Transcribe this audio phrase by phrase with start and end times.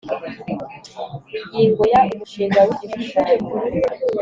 [1.35, 3.47] Ingingo ya umushinga w igishushanyo